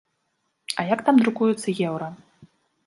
[0.79, 2.13] А як там друкуюцца еўра?